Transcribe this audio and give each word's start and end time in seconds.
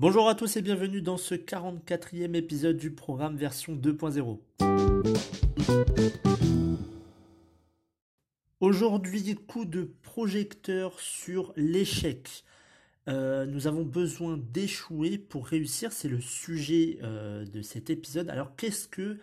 Bonjour 0.00 0.30
à 0.30 0.34
tous 0.34 0.56
et 0.56 0.62
bienvenue 0.62 1.02
dans 1.02 1.18
ce 1.18 1.34
44e 1.34 2.34
épisode 2.34 2.78
du 2.78 2.90
programme 2.90 3.36
version 3.36 3.76
2.0. 3.76 4.38
Aujourd'hui, 8.60 9.34
coup 9.34 9.66
de 9.66 9.92
projecteur 10.00 10.98
sur 10.98 11.52
l'échec. 11.54 12.44
Euh, 13.08 13.44
nous 13.44 13.66
avons 13.66 13.82
besoin 13.82 14.38
d'échouer 14.38 15.18
pour 15.18 15.46
réussir, 15.46 15.92
c'est 15.92 16.08
le 16.08 16.22
sujet 16.22 16.98
euh, 17.02 17.44
de 17.44 17.60
cet 17.60 17.90
épisode. 17.90 18.30
Alors 18.30 18.56
qu'est-ce 18.56 18.88
que 18.88 19.18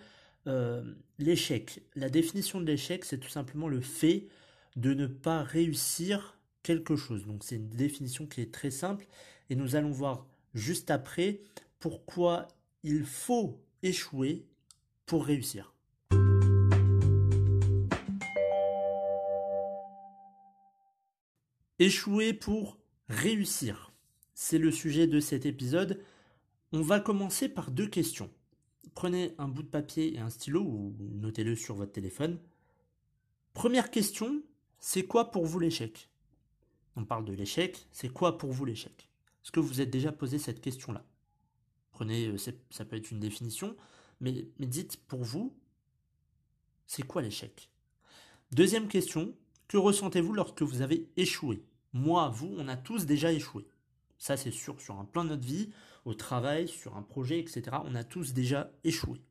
euh, 0.46 0.84
l'échec? 1.18 1.82
La 1.96 2.12
définition 2.12 2.62
de 2.62 2.66
l'échec, 2.66 3.04
c'est 3.04 3.18
tout 3.18 3.30
simplement 3.30 3.68
le 3.68 3.82
fait 3.82 4.28
de 4.76 4.94
ne 4.94 5.08
pas 5.08 5.42
réussir 5.42 6.38
quelque 6.62 6.96
chose. 6.96 7.26
Donc 7.26 7.44
c'est 7.44 7.56
une 7.56 7.70
définition 7.70 8.28
qui 8.28 8.42
est 8.42 8.54
très 8.54 8.70
simple 8.70 9.08
et 9.50 9.56
nous 9.56 9.76
allons 9.76 9.90
voir 9.90 10.28
juste 10.58 10.92
après 10.92 11.40
pourquoi 11.80 12.48
il 12.84 13.06
faut 13.06 13.62
échouer 13.84 14.46
pour 15.06 15.26
réussir. 15.26 15.74
Échouer 21.80 22.34
pour 22.34 22.80
réussir. 23.08 23.94
C'est 24.34 24.58
le 24.58 24.72
sujet 24.72 25.06
de 25.06 25.20
cet 25.20 25.46
épisode. 25.46 26.04
On 26.72 26.82
va 26.82 27.00
commencer 27.00 27.50
par 27.50 27.70
deux 27.70 27.88
questions. 27.88 28.32
Prenez 28.96 29.36
un 29.38 29.48
bout 29.48 29.62
de 29.62 29.68
papier 29.68 30.16
et 30.16 30.20
un 30.20 30.32
stylo 30.32 30.64
ou 30.64 30.96
notez-le 31.00 31.56
sur 31.56 31.76
votre 31.76 31.92
téléphone. 31.92 32.40
Première 33.54 33.92
question, 33.92 34.42
c'est 34.80 35.04
quoi 35.04 35.30
pour 35.30 35.46
vous 35.46 35.60
l'échec? 35.60 36.10
On 36.96 37.06
parle 37.06 37.26
de 37.26 37.34
l'échec, 37.34 37.88
c'est 37.92 38.10
quoi 38.10 38.40
pour 38.40 38.52
vous 38.52 38.66
l'échec? 38.66 39.07
Est-ce 39.48 39.54
que 39.54 39.62
vous 39.62 39.80
êtes 39.80 39.90
déjà 39.90 40.12
posé 40.12 40.40
cette 40.40 40.60
question-là? 40.60 41.06
Prenez, 41.92 42.28
euh, 42.28 42.38
ça 42.38 42.84
peut 42.84 42.98
être 42.98 43.12
une 43.12 43.22
définition, 43.22 43.78
mais 44.20 44.34
dites 44.60 44.98
pour 45.08 45.24
vous, 45.24 45.56
c'est 46.86 47.04
quoi 47.04 47.22
l'échec? 47.22 47.72
Deuxième 48.52 48.90
question, 48.90 49.34
que 49.70 49.78
ressentez-vous 49.78 50.34
lorsque 50.34 50.64
vous 50.64 50.82
avez 50.82 51.10
échoué? 51.16 51.64
Moi, 51.94 52.28
vous, 52.28 52.54
on 52.58 52.68
a 52.68 52.76
tous 52.76 53.06
déjà 53.06 53.32
échoué. 53.32 53.66
Ça, 54.18 54.36
c'est 54.36 54.52
sûr, 54.52 54.82
sur 54.82 55.00
un 55.00 55.06
plan 55.06 55.24
de 55.24 55.30
notre 55.30 55.48
vie, 55.48 55.72
au 56.04 56.14
travail, 56.14 56.68
sur 56.68 56.98
un 56.98 57.02
projet, 57.02 57.40
etc. 57.40 57.78
On 57.86 57.96
a 57.96 58.04
tous 58.04 58.34
déjà 58.34 58.70
échoué. 58.84 59.22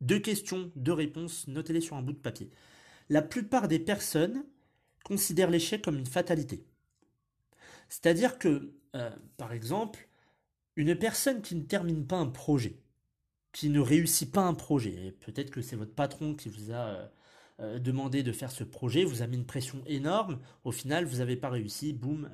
Deux 0.00 0.18
questions, 0.18 0.72
deux 0.74 0.92
réponses, 0.92 1.46
notez-les 1.46 1.80
sur 1.80 1.94
un 1.94 2.02
bout 2.02 2.14
de 2.14 2.18
papier 2.18 2.50
la 3.08 3.22
plupart 3.22 3.68
des 3.68 3.78
personnes 3.78 4.44
considèrent 5.04 5.50
l'échec 5.50 5.82
comme 5.82 5.98
une 5.98 6.06
fatalité. 6.06 6.66
C'est-à-dire 7.88 8.38
que, 8.38 8.72
euh, 8.94 9.10
par 9.36 9.52
exemple, 9.52 10.08
une 10.76 10.96
personne 10.96 11.42
qui 11.42 11.54
ne 11.54 11.62
termine 11.62 12.06
pas 12.06 12.16
un 12.16 12.26
projet, 12.26 12.78
qui 13.52 13.68
ne 13.70 13.80
réussit 13.80 14.30
pas 14.30 14.42
un 14.42 14.54
projet, 14.54 15.16
peut-être 15.20 15.50
que 15.50 15.62
c'est 15.62 15.76
votre 15.76 15.94
patron 15.94 16.34
qui 16.34 16.48
vous 16.48 16.72
a 16.72 16.74
euh, 16.74 17.08
euh, 17.60 17.78
demandé 17.78 18.22
de 18.22 18.32
faire 18.32 18.50
ce 18.50 18.64
projet, 18.64 19.04
vous 19.04 19.22
a 19.22 19.26
mis 19.26 19.36
une 19.36 19.46
pression 19.46 19.82
énorme, 19.86 20.40
au 20.64 20.72
final 20.72 21.04
vous 21.04 21.18
n'avez 21.18 21.36
pas 21.36 21.50
réussi, 21.50 21.92
boum, 21.92 22.30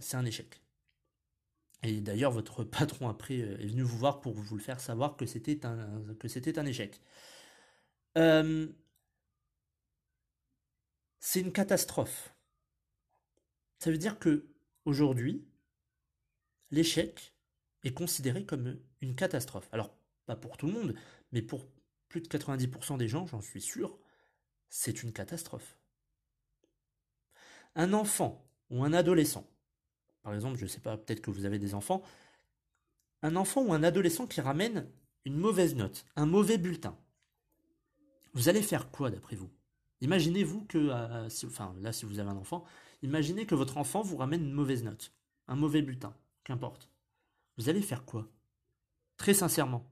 c'est 0.00 0.16
un 0.16 0.24
échec. 0.24 0.60
Et 1.82 2.00
d'ailleurs, 2.00 2.32
votre 2.32 2.64
patron 2.64 3.08
après 3.08 3.38
est 3.38 3.66
venu 3.66 3.82
vous 3.82 3.98
voir 3.98 4.20
pour 4.20 4.34
vous 4.34 4.56
le 4.56 4.62
faire 4.62 4.80
savoir 4.80 5.16
que 5.16 5.26
c'était 5.26 5.66
un 5.66 6.66
échec 6.66 7.00
c'est 11.26 11.40
une 11.40 11.52
catastrophe. 11.52 12.32
Ça 13.78 13.90
veut 13.90 13.98
dire 13.98 14.18
que 14.20 14.46
aujourd'hui, 14.86 15.44
l'échec 16.70 17.34
est 17.84 17.92
considéré 17.92 18.44
comme 18.46 18.78
une 19.00 19.14
catastrophe. 19.14 19.68
Alors, 19.72 19.94
pas 20.24 20.36
pour 20.36 20.56
tout 20.56 20.66
le 20.66 20.72
monde, 20.72 20.94
mais 21.32 21.42
pour 21.42 21.66
plus 22.08 22.20
de 22.20 22.28
90% 22.28 22.96
des 22.96 23.08
gens, 23.08 23.26
j'en 23.26 23.40
suis 23.40 23.60
sûr, 23.60 23.98
c'est 24.68 25.02
une 25.02 25.12
catastrophe. 25.12 25.78
Un 27.74 27.92
enfant 27.92 28.48
ou 28.70 28.84
un 28.84 28.92
adolescent, 28.92 29.48
par 30.22 30.34
exemple, 30.34 30.58
je 30.58 30.64
ne 30.64 30.68
sais 30.68 30.80
pas, 30.80 30.96
peut-être 30.96 31.20
que 31.20 31.30
vous 31.30 31.44
avez 31.44 31.58
des 31.58 31.74
enfants, 31.74 32.02
un 33.22 33.36
enfant 33.36 33.62
ou 33.62 33.72
un 33.72 33.82
adolescent 33.82 34.26
qui 34.26 34.40
ramène 34.40 34.90
une 35.24 35.36
mauvaise 35.36 35.74
note, 35.74 36.04
un 36.16 36.26
mauvais 36.26 36.58
bulletin, 36.58 36.98
vous 38.34 38.48
allez 38.48 38.62
faire 38.62 38.90
quoi 38.90 39.10
d'après 39.10 39.34
vous? 39.34 39.50
Imaginez-vous 40.02 40.66
que, 40.66 40.76
euh, 40.76 41.28
enfin 41.46 41.74
là 41.80 41.92
si 41.92 42.04
vous 42.04 42.18
avez 42.18 42.28
un 42.28 42.36
enfant, 42.36 42.64
imaginez 43.02 43.46
que 43.46 43.54
votre 43.54 43.78
enfant 43.78 44.02
vous 44.02 44.16
ramène 44.16 44.44
une 44.44 44.52
mauvaise 44.52 44.84
note, 44.84 45.12
un 45.48 45.56
mauvais 45.56 45.82
bulletin, 45.82 46.14
qu'importe. 46.44 46.90
Vous 47.56 47.68
allez 47.68 47.82
faire 47.82 48.04
quoi? 48.04 48.28
Très 49.16 49.34
sincèrement. 49.34 49.84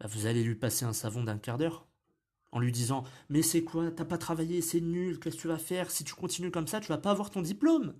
Bah, 0.00 0.06
vous 0.08 0.26
allez 0.26 0.42
lui 0.42 0.54
passer 0.54 0.84
un 0.84 0.92
savon 0.92 1.24
d'un 1.24 1.38
quart 1.38 1.58
d'heure 1.58 1.86
en 2.52 2.60
lui 2.60 2.72
disant 2.72 3.04
Mais 3.28 3.42
c'est 3.42 3.64
quoi? 3.64 3.90
T'as 3.90 4.04
pas 4.04 4.18
travaillé, 4.18 4.62
c'est 4.62 4.80
nul, 4.80 5.18
qu'est-ce 5.18 5.36
que 5.36 5.42
tu 5.42 5.48
vas 5.48 5.58
faire? 5.58 5.90
Si 5.90 6.04
tu 6.04 6.14
continues 6.14 6.50
comme 6.50 6.66
ça, 6.66 6.80
tu 6.80 6.88
vas 6.88 6.98
pas 6.98 7.10
avoir 7.10 7.30
ton 7.30 7.42
diplôme. 7.42 7.94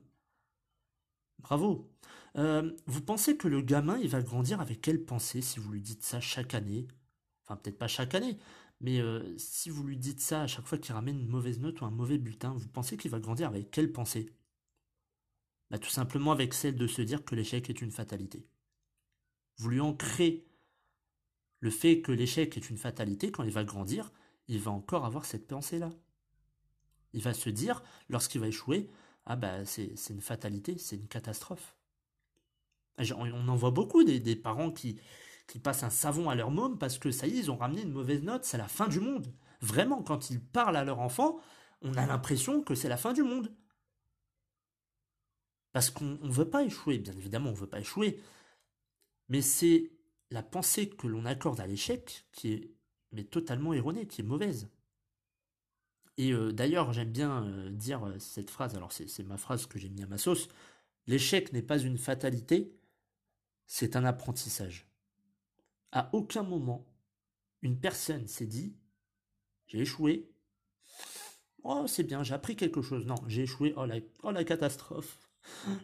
Bravo. 1.40 1.90
Euh, 2.36 2.72
vous 2.86 3.00
pensez 3.02 3.36
que 3.36 3.48
le 3.48 3.60
gamin, 3.60 3.98
il 3.98 4.08
va 4.08 4.22
grandir 4.22 4.60
avec 4.60 4.80
quelle 4.80 5.04
pensée 5.04 5.40
si 5.40 5.60
vous 5.60 5.70
lui 5.72 5.80
dites 5.80 6.02
ça 6.02 6.20
chaque 6.20 6.54
année? 6.54 6.88
Enfin, 7.44 7.56
peut-être 7.56 7.78
pas 7.78 7.88
chaque 7.88 8.14
année, 8.14 8.38
mais 8.80 9.00
euh, 9.00 9.36
si 9.38 9.70
vous 9.70 9.84
lui 9.84 9.96
dites 9.96 10.20
ça 10.20 10.42
à 10.42 10.46
chaque 10.46 10.66
fois 10.66 10.78
qu'il 10.78 10.94
ramène 10.94 11.20
une 11.20 11.28
mauvaise 11.28 11.60
note 11.60 11.80
ou 11.80 11.84
un 11.84 11.90
mauvais 11.90 12.18
bulletin, 12.18 12.52
vous 12.54 12.68
pensez 12.68 12.96
qu'il 12.96 13.10
va 13.10 13.20
grandir 13.20 13.48
avec 13.48 13.70
quelle 13.70 13.92
pensée? 13.92 14.34
Bah, 15.70 15.78
Tout 15.78 15.90
simplement 15.90 16.32
avec 16.32 16.54
celle 16.54 16.76
de 16.76 16.86
se 16.86 17.02
dire 17.02 17.24
que 17.24 17.34
l'échec 17.34 17.70
est 17.70 17.80
une 17.80 17.90
fatalité. 17.90 18.46
Vous 19.58 19.68
lui 19.68 19.80
ancrez 19.80 20.46
le 21.60 21.70
fait 21.70 22.02
que 22.02 22.12
l'échec 22.12 22.56
est 22.56 22.68
une 22.68 22.76
fatalité, 22.76 23.30
quand 23.32 23.44
il 23.44 23.52
va 23.52 23.64
grandir, 23.64 24.12
il 24.48 24.60
va 24.60 24.70
encore 24.70 25.06
avoir 25.06 25.24
cette 25.24 25.46
pensée-là. 25.46 25.90
Il 27.14 27.22
va 27.22 27.32
se 27.32 27.48
dire, 27.48 27.82
lorsqu'il 28.10 28.40
va 28.40 28.48
échouer, 28.48 28.90
ah 29.24 29.36
bah 29.36 29.64
c'est 29.64 29.94
une 30.10 30.20
fatalité, 30.20 30.76
c'est 30.76 30.96
une 30.96 31.08
catastrophe. 31.08 31.74
On 32.98 33.48
en 33.48 33.56
voit 33.56 33.70
beaucoup 33.70 34.04
des 34.04 34.36
parents 34.36 34.70
qui, 34.70 35.00
qui 35.46 35.58
passent 35.58 35.82
un 35.82 35.90
savon 35.90 36.30
à 36.30 36.34
leur 36.34 36.50
môme 36.50 36.78
parce 36.78 36.98
que 36.98 37.10
ça 37.10 37.26
y 37.26 37.36
est, 37.36 37.40
ils 37.40 37.50
ont 37.50 37.56
ramené 37.56 37.82
une 37.82 37.92
mauvaise 37.92 38.22
note, 38.22 38.44
c'est 38.44 38.58
la 38.58 38.68
fin 38.68 38.88
du 38.88 39.00
monde. 39.00 39.32
Vraiment, 39.60 40.02
quand 40.02 40.30
ils 40.30 40.40
parlent 40.40 40.76
à 40.76 40.84
leur 40.84 41.00
enfant, 41.00 41.38
on 41.82 41.94
a 41.94 42.06
l'impression 42.06 42.62
que 42.62 42.74
c'est 42.74 42.88
la 42.88 42.96
fin 42.96 43.12
du 43.12 43.22
monde. 43.22 43.54
Parce 45.72 45.90
qu'on 45.90 46.04
ne 46.04 46.32
veut 46.32 46.48
pas 46.48 46.64
échouer, 46.64 46.98
bien 46.98 47.14
évidemment, 47.14 47.50
on 47.50 47.52
ne 47.52 47.58
veut 47.58 47.66
pas 47.66 47.80
échouer. 47.80 48.22
Mais 49.28 49.42
c'est 49.42 49.90
la 50.30 50.42
pensée 50.42 50.88
que 50.88 51.06
l'on 51.06 51.24
accorde 51.24 51.60
à 51.60 51.66
l'échec 51.66 52.26
qui 52.32 52.52
est 53.16 53.30
totalement 53.30 53.72
erronée, 53.72 54.06
qui 54.06 54.20
est 54.20 54.24
mauvaise. 54.24 54.68
Et 56.16 56.32
euh, 56.32 56.52
d'ailleurs, 56.52 56.92
j'aime 56.92 57.10
bien 57.10 57.44
euh, 57.44 57.70
dire 57.70 58.06
euh, 58.06 58.18
cette 58.18 58.50
phrase, 58.50 58.76
alors 58.76 58.92
c'est 58.92 59.22
ma 59.24 59.36
phrase 59.36 59.66
que 59.66 59.78
j'ai 59.78 59.88
mis 59.88 60.02
à 60.02 60.06
ma 60.06 60.18
sauce, 60.18 60.48
l'échec 61.06 61.52
n'est 61.52 61.62
pas 61.62 61.78
une 61.78 61.98
fatalité, 61.98 62.72
c'est 63.66 63.96
un 63.96 64.04
apprentissage. 64.04 64.86
À 65.94 66.10
aucun 66.12 66.42
moment, 66.42 66.84
une 67.62 67.78
personne 67.78 68.26
s'est 68.26 68.46
dit 68.46 68.76
j'ai 69.68 69.78
échoué. 69.78 70.28
Oh, 71.62 71.86
c'est 71.86 72.02
bien, 72.02 72.24
j'ai 72.24 72.34
appris 72.34 72.56
quelque 72.56 72.82
chose. 72.82 73.06
Non, 73.06 73.14
j'ai 73.28 73.42
échoué. 73.42 73.72
Oh 73.76 73.86
la, 73.86 73.96
oh, 74.24 74.32
catastrophe. 74.44 75.30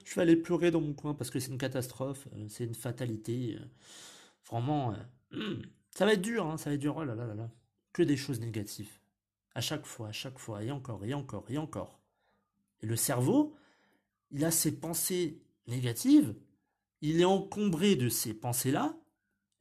Je 0.05 0.15
vais 0.17 0.23
aller 0.23 0.37
pleurer 0.37 0.73
dans 0.73 0.81
mon 0.81 0.95
coin 0.95 1.15
parce 1.15 1.31
que 1.31 1.39
c'est 1.39 1.53
une 1.53 1.59
catastrophe, 1.59 2.27
euh, 2.35 2.47
c'est 2.49 2.65
une 2.65 2.75
fatalité. 2.75 3.57
Euh. 3.59 3.65
Vraiment, 4.51 4.95
euh, 5.33 5.57
ça 5.91 6.05
va 6.07 6.15
être 6.15 6.23
dur, 6.23 6.45
hein, 6.47 6.59
ça 6.59 6.71
va 6.71 6.75
être 6.75 6.81
dur. 6.81 6.97
Oh 6.97 7.05
là 7.05 7.15
là 7.15 7.27
là 7.27 7.35
là. 7.35 7.51
Que 7.93 8.03
des 8.03 8.17
choses 8.17 8.41
négatives. 8.41 8.99
À 9.55 9.61
chaque 9.61 9.87
fois, 9.87 10.09
à 10.09 10.13
chaque 10.13 10.39
fois, 10.39 10.65
et 10.65 10.73
encore, 10.73 11.05
et 11.05 11.15
encore, 11.15 11.45
et 11.49 11.57
encore. 11.57 12.01
Et 12.81 12.87
le 12.87 12.97
cerveau, 12.97 13.55
il 14.33 14.45
a 14.45 14.51
ses 14.51 14.73
pensées 14.73 15.41
négatives, 15.69 16.35
il 17.01 17.21
est 17.21 17.25
encombré 17.25 17.95
de 17.95 18.09
ces 18.09 18.35
pensées-là, 18.35 19.00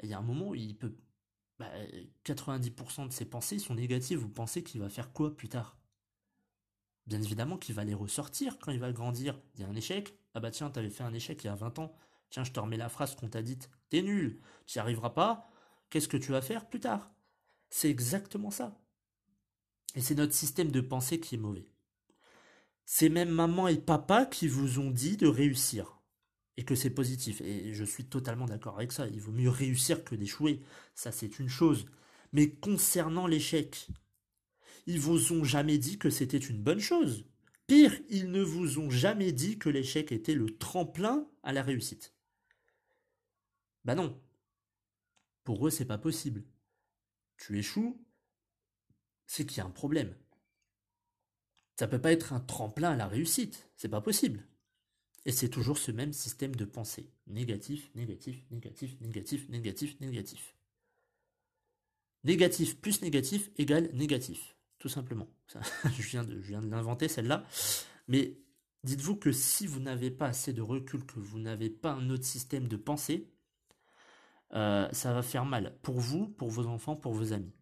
il 0.04 0.10
y 0.10 0.14
a 0.14 0.20
un 0.20 0.24
moment 0.24 0.50
où 0.50 0.56
il 0.56 0.78
peut. 0.78 0.96
90% 2.26 2.74
bah, 2.98 3.08
de 3.08 3.14
ses 3.14 3.26
pensées 3.26 3.60
sont 3.60 3.76
négatives. 3.76 4.20
Vous 4.20 4.30
pensez 4.30 4.64
qu'il 4.64 4.82
va 4.82 4.90
faire 4.90 5.12
quoi 5.12 5.36
plus 5.36 5.50
tard? 5.50 5.78
Bien 7.06 7.22
évidemment 7.22 7.58
qu'il 7.58 7.76
va 7.76 7.84
les 7.84 7.94
ressortir 7.94 8.58
quand 8.60 8.72
il 8.72 8.80
va 8.80 8.92
grandir. 8.92 9.40
Il 9.56 9.62
y 9.62 9.64
a 9.64 9.68
un 9.68 9.76
échec. 9.76 10.16
Ah 10.34 10.40
bah 10.40 10.52
tiens, 10.52 10.70
t'avais 10.70 10.90
fait 10.90 11.04
un 11.04 11.14
échec 11.14 11.44
il 11.44 11.48
y 11.48 11.50
a 11.50 11.56
20 11.56 11.80
ans. 11.80 11.94
Tiens, 12.30 12.44
je 12.44 12.52
te 12.52 12.60
remets 12.60 12.78
la 12.78 12.90
phrase 12.90 13.16
qu'on 13.16 13.28
t'a 13.28 13.42
dite. 13.42 13.70
T'es 13.90 14.02
nul. 14.02 14.40
Tu 14.68 14.78
n'y 14.78 14.82
arriveras 14.82 15.10
pas. 15.10 15.50
Qu'est-ce 15.90 16.08
que 16.08 16.18
tu 16.18 16.32
vas 16.32 16.42
faire 16.42 16.70
plus 16.70 16.80
tard? 16.80 17.12
C'est 17.70 17.90
exactement 17.90 18.52
ça. 18.52 18.80
Et 19.96 20.02
c'est 20.02 20.16
notre 20.16 20.34
système 20.34 20.72
de 20.72 20.82
pensée 20.82 21.20
qui 21.20 21.36
est 21.36 21.40
mauvais. 21.40 21.68
C'est 22.86 23.10
même 23.10 23.30
maman 23.30 23.68
et 23.68 23.78
papa 23.78 24.26
qui 24.26 24.48
vous 24.48 24.80
ont 24.80 24.92
dit 24.92 25.18
de 25.18 25.28
réussir. 25.28 25.99
Et 26.60 26.66
que 26.66 26.76
c'est 26.76 26.90
positif. 26.90 27.40
Et 27.40 27.74
je 27.74 27.86
suis 27.86 28.04
totalement 28.04 28.46
d'accord 28.46 28.76
avec 28.76 28.92
ça. 28.92 29.08
Il 29.08 29.22
vaut 29.22 29.32
mieux 29.32 29.50
réussir 29.50 30.04
que 30.04 30.14
d'échouer. 30.14 30.62
Ça, 30.94 31.14
c'est 31.14 31.40
une 31.40 31.48
chose. 31.48 31.86
Mais 32.34 32.52
concernant 32.52 33.28
l'échec, 33.28 33.88
ils 34.86 35.00
vous 35.00 35.32
ont 35.32 35.46
jamais 35.46 35.78
dit 35.78 35.98
que 35.98 36.10
c'était 36.10 36.38
une 36.38 36.62
bonne 36.62 36.82
chose. 36.82 37.24
Pire, 37.66 37.98
ils 38.10 38.30
ne 38.30 38.42
vous 38.42 38.78
ont 38.78 38.90
jamais 38.90 39.32
dit 39.32 39.58
que 39.58 39.70
l'échec 39.70 40.12
était 40.12 40.34
le 40.34 40.58
tremplin 40.58 41.26
à 41.44 41.54
la 41.54 41.64
réussite. 41.64 42.14
Bah 43.86 43.96
non. 43.96 44.22
Pour 45.46 45.66
eux, 45.66 45.70
c'est 45.70 45.86
pas 45.86 45.98
possible. 45.98 46.44
Tu 47.38 47.58
échoues, 47.58 48.06
c'est 49.28 49.46
qu'il 49.46 49.60
y 49.60 49.62
a 49.62 49.66
un 49.66 49.70
problème. 49.70 50.14
Ça 51.78 51.88
peut 51.88 52.02
pas 52.02 52.12
être 52.12 52.34
un 52.34 52.42
tremplin 52.42 52.92
à 52.92 52.96
la 52.98 53.08
réussite, 53.08 53.70
c'est 53.78 53.88
pas 53.88 54.02
possible. 54.02 54.46
Et 55.30 55.32
c'est 55.32 55.50
toujours 55.50 55.78
ce 55.78 55.92
même 55.92 56.12
système 56.12 56.56
de 56.56 56.66
pensée. 56.66 57.08
Négatif, 57.28 57.92
négatif, 57.94 58.44
négatif, 58.50 59.00
négatif, 59.00 59.48
négatif, 59.48 60.00
négatif. 60.00 60.56
Négatif 62.24 62.82
plus 62.82 63.04
négatif 63.04 63.52
égale 63.56 63.92
négatif. 63.94 64.56
Tout 64.80 64.90
simplement. 64.90 65.28
je 65.86 66.02
viens 66.02 66.24
de, 66.24 66.42
l'inventer 66.68 67.08
celle-là. 67.08 67.46
Mais 68.08 68.40
dites-vous 68.84 69.18
que 69.18 69.32
si 69.32 69.68
vous 69.68 69.80
n'avez 69.80 70.10
pas 70.10 70.26
assez 70.26 70.52
de 70.52 70.64
recul, 70.64 71.06
que 71.06 71.20
vous 71.20 71.38
n'avez 71.38 71.70
pas 71.70 71.92
un 71.92 72.10
autre 72.10 72.26
système 72.26 72.68
de 72.68 72.76
pensée, 72.76 73.32
euh, 74.56 74.90
ça 74.92 75.14
va 75.14 75.22
faire 75.22 75.46
mal 75.46 75.78
pour 75.84 76.00
vous, 76.00 76.28
pour 76.28 76.50
vos 76.50 76.66
enfants, 76.66 76.96
pour 76.96 77.14
vos 77.14 77.34
amis. 77.34 77.54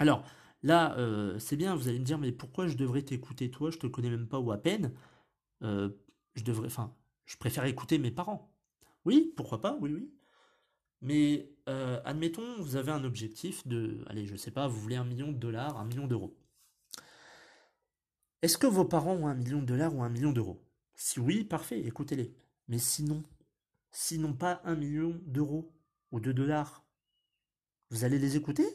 Alors, 0.00 0.24
là, 0.64 0.98
euh, 0.98 1.38
c'est 1.38 1.56
bien, 1.56 1.76
vous 1.76 1.86
allez 1.86 2.00
me 2.00 2.04
dire, 2.04 2.18
mais 2.18 2.32
pourquoi 2.32 2.66
je 2.66 2.76
devrais 2.76 3.02
t'écouter 3.02 3.48
toi? 3.48 3.70
Je 3.70 3.78
te 3.78 3.86
connais 3.86 4.10
même 4.10 4.26
pas 4.26 4.40
ou 4.40 4.50
à 4.50 4.58
peine. 4.58 4.92
Euh, 5.62 5.90
je 6.34 6.44
devrais, 6.44 6.66
enfin, 6.66 6.94
je 7.26 7.36
préfère 7.36 7.64
écouter 7.64 7.98
mes 7.98 8.10
parents. 8.10 8.52
Oui, 9.04 9.32
pourquoi 9.36 9.60
pas, 9.60 9.76
oui, 9.80 9.92
oui. 9.92 10.12
Mais 11.00 11.48
admettons, 11.66 12.60
vous 12.60 12.76
avez 12.76 12.92
un 12.92 13.04
objectif 13.04 13.66
de, 13.66 14.04
allez, 14.06 14.26
je 14.26 14.36
sais 14.36 14.50
pas, 14.50 14.68
vous 14.68 14.80
voulez 14.80 14.96
un 14.96 15.04
million 15.04 15.32
de 15.32 15.38
dollars, 15.38 15.78
un 15.78 15.84
million 15.84 16.06
d'euros. 16.06 16.36
Est-ce 18.42 18.58
que 18.58 18.66
vos 18.66 18.84
parents 18.84 19.14
ont 19.14 19.26
un 19.28 19.34
million 19.34 19.60
de 19.60 19.66
dollars 19.66 19.94
ou 19.94 20.02
un 20.02 20.08
million 20.08 20.32
d'euros? 20.32 20.60
Si 20.94 21.20
oui, 21.20 21.44
parfait, 21.44 21.80
écoutez-les. 21.80 22.34
Mais 22.68 22.78
sinon, 22.78 23.22
sinon 23.90 24.32
pas 24.32 24.60
un 24.64 24.74
million 24.74 25.20
d'euros 25.26 25.72
ou 26.10 26.20
de 26.20 26.32
dollars, 26.32 26.84
vous 27.90 28.04
allez 28.04 28.18
les 28.18 28.36
écouter? 28.36 28.66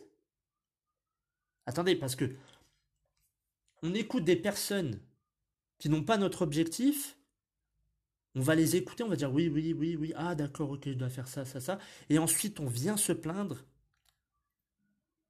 Attendez, 1.65 1.95
parce 1.95 2.15
que 2.15 2.35
on 3.83 3.93
écoute 3.93 4.23
des 4.23 4.35
personnes 4.35 5.01
qui 5.79 5.89
n'ont 5.89 6.03
pas 6.03 6.17
notre 6.17 6.41
objectif, 6.41 7.16
on 8.37 8.41
va 8.41 8.55
les 8.55 8.75
écouter, 8.75 9.03
on 9.03 9.09
va 9.09 9.15
dire 9.15 9.33
oui, 9.33 9.49
oui, 9.49 9.73
oui, 9.73 9.95
oui, 9.95 10.13
ah 10.15 10.35
d'accord, 10.35 10.71
ok, 10.71 10.83
je 10.85 10.93
dois 10.93 11.09
faire 11.09 11.27
ça, 11.27 11.43
ça, 11.43 11.59
ça, 11.59 11.79
et 12.09 12.19
ensuite 12.19 12.59
on 12.59 12.67
vient 12.67 12.95
se 12.95 13.11
plaindre 13.11 13.65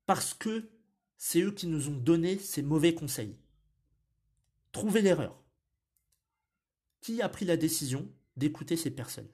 parce 0.06 0.33
que 0.33 0.69
c'est 1.18 1.42
eux 1.42 1.51
qui 1.51 1.68
nous 1.68 1.88
ont 1.88 1.98
donné 1.98 2.38
ces 2.38 2.62
mauvais 2.62 2.94
conseils. 2.94 3.36
Trouvez 4.71 5.01
l'erreur. 5.01 5.42
Qui 7.01 7.21
a 7.21 7.30
pris 7.30 7.45
la 7.45 7.57
décision 7.57 8.07
d'écouter 8.36 8.75
ces 8.75 8.92
personnes? 8.92 9.30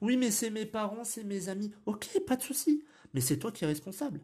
Oui, 0.00 0.16
mais 0.16 0.30
c'est 0.30 0.50
mes 0.50 0.66
parents, 0.66 1.04
c'est 1.04 1.24
mes 1.24 1.48
amis. 1.48 1.72
Ok, 1.86 2.08
pas 2.26 2.36
de 2.36 2.42
souci. 2.42 2.84
Mais 3.14 3.20
c'est 3.20 3.38
toi 3.38 3.52
qui 3.52 3.64
es 3.64 3.66
responsable. 3.66 4.20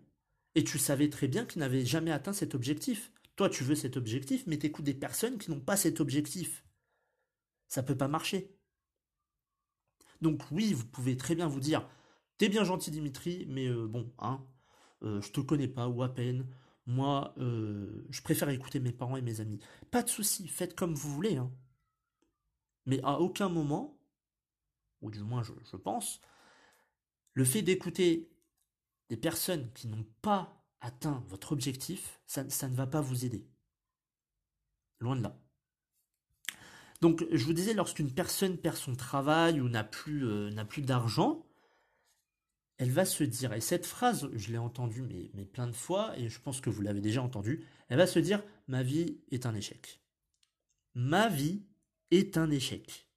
Et 0.54 0.64
tu 0.64 0.78
savais 0.78 1.08
très 1.08 1.28
bien 1.28 1.44
qu'ils 1.44 1.60
n'avaient 1.60 1.84
jamais 1.84 2.12
atteint 2.12 2.32
cet 2.32 2.54
objectif. 2.54 3.10
Toi, 3.36 3.48
tu 3.48 3.64
veux 3.64 3.74
cet 3.74 3.96
objectif, 3.96 4.44
mais 4.46 4.58
t'écoutes 4.58 4.84
des 4.84 4.94
personnes 4.94 5.38
qui 5.38 5.50
n'ont 5.50 5.60
pas 5.60 5.76
cet 5.76 6.00
objectif. 6.00 6.64
Ça 7.72 7.82
peut 7.82 7.96
pas 7.96 8.06
marcher. 8.06 8.54
Donc 10.20 10.42
oui, 10.50 10.74
vous 10.74 10.84
pouvez 10.84 11.16
très 11.16 11.34
bien 11.34 11.48
vous 11.48 11.58
dire, 11.58 11.88
t'es 12.36 12.50
bien 12.50 12.64
gentil 12.64 12.90
Dimitri, 12.90 13.46
mais 13.48 13.66
euh, 13.66 13.86
bon, 13.86 14.12
hein, 14.18 14.46
euh, 15.02 15.22
je 15.22 15.32
te 15.32 15.40
connais 15.40 15.68
pas 15.68 15.88
ou 15.88 16.02
à 16.02 16.12
peine. 16.12 16.46
Moi, 16.84 17.32
euh, 17.38 18.06
je 18.10 18.20
préfère 18.20 18.50
écouter 18.50 18.78
mes 18.78 18.92
parents 18.92 19.16
et 19.16 19.22
mes 19.22 19.40
amis. 19.40 19.58
Pas 19.90 20.02
de 20.02 20.10
souci, 20.10 20.48
faites 20.48 20.74
comme 20.74 20.92
vous 20.92 21.14
voulez. 21.14 21.38
Hein. 21.38 21.50
Mais 22.84 23.00
à 23.04 23.20
aucun 23.20 23.48
moment, 23.48 23.98
ou 25.00 25.10
du 25.10 25.20
moins 25.20 25.42
je, 25.42 25.76
pense, 25.78 26.20
le 27.32 27.46
fait 27.46 27.62
d'écouter 27.62 28.30
des 29.08 29.16
personnes 29.16 29.72
qui 29.72 29.88
n'ont 29.88 30.04
pas 30.20 30.62
atteint 30.82 31.24
votre 31.28 31.52
objectif, 31.52 32.20
ça, 32.26 32.44
ne 32.44 32.74
va 32.74 32.86
pas 32.86 33.00
vous 33.00 33.24
aider. 33.24 33.48
Loin 35.00 35.16
de 35.16 35.22
là. 35.22 35.42
Donc 37.02 37.26
je 37.32 37.44
vous 37.44 37.52
disais, 37.52 37.74
lorsqu'une 37.74 38.12
personne 38.12 38.56
perd 38.56 38.76
son 38.76 38.94
travail 38.94 39.60
ou 39.60 39.68
n'a 39.68 39.82
plus, 39.82 40.24
euh, 40.24 40.50
n'a 40.52 40.64
plus 40.64 40.82
d'argent, 40.82 41.44
elle 42.78 42.92
va 42.92 43.04
se 43.04 43.24
dire, 43.24 43.52
et 43.52 43.60
cette 43.60 43.86
phrase, 43.86 44.30
je 44.32 44.52
l'ai 44.52 44.58
entendue 44.58 45.02
mais, 45.02 45.28
mais 45.34 45.44
plein 45.44 45.66
de 45.66 45.72
fois, 45.72 46.16
et 46.16 46.28
je 46.28 46.40
pense 46.40 46.60
que 46.60 46.70
vous 46.70 46.80
l'avez 46.80 47.00
déjà 47.00 47.20
entendue, 47.20 47.66
elle 47.88 47.98
va 47.98 48.06
se 48.06 48.20
dire, 48.20 48.40
ma 48.68 48.84
vie 48.84 49.18
est 49.32 49.46
un 49.46 49.54
échec. 49.56 50.00
Ma 50.94 51.28
vie 51.28 51.64
est 52.12 52.36
un 52.38 52.52
échec. 52.52 53.08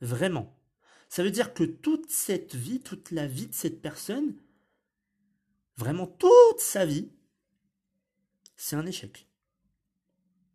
Vraiment. 0.00 0.52
Ça 1.08 1.22
veut 1.22 1.30
dire 1.30 1.54
que 1.54 1.62
toute 1.62 2.10
cette 2.10 2.56
vie, 2.56 2.80
toute 2.80 3.12
la 3.12 3.28
vie 3.28 3.46
de 3.46 3.54
cette 3.54 3.80
personne, 3.80 4.34
vraiment 5.76 6.08
toute 6.08 6.58
sa 6.58 6.84
vie, 6.84 7.12
c'est 8.56 8.74
un 8.74 8.86
échec. 8.86 9.28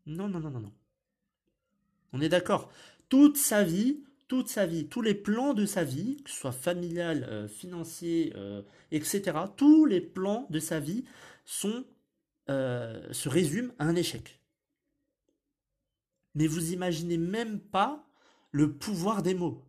Non, 0.05 0.27
non, 0.27 0.41
non, 0.41 0.51
non, 0.51 0.59
non. 0.59 0.73
On 2.15 2.21
est 2.21 2.29
d'accord. 2.29 2.71
Toute 3.09 3.35
sa 3.35 3.63
vie, 3.63 3.99
toute 4.29 4.47
sa 4.47 4.65
vie, 4.65 4.87
tous 4.87 5.01
les 5.01 5.13
plans 5.13 5.53
de 5.53 5.65
sa 5.65 5.83
vie, 5.83 6.23
que 6.23 6.29
ce 6.29 6.37
soit 6.37 6.53
familial, 6.53 7.27
euh, 7.29 7.47
financier, 7.49 8.31
euh, 8.37 8.61
etc., 8.91 9.37
tous 9.57 9.85
les 9.85 9.99
plans 9.99 10.47
de 10.49 10.59
sa 10.59 10.79
vie 10.79 11.03
euh, 12.49 13.13
se 13.13 13.29
résument 13.29 13.73
à 13.79 13.85
un 13.85 13.95
échec. 13.95 14.39
Mais 16.35 16.47
vous 16.47 16.71
imaginez 16.71 17.17
même 17.17 17.59
pas 17.59 18.07
le 18.51 18.71
pouvoir 18.71 19.21
des 19.21 19.35
mots 19.35 19.61